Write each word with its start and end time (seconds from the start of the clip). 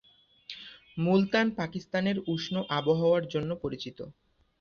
মুলতান 0.97 1.47
পাকিস্তানের 1.59 2.17
উষ্ণ 2.27 2.55
আবহাওয়ার 2.79 3.23
জন্য 3.27 3.51
পরিচিত। 3.63 3.97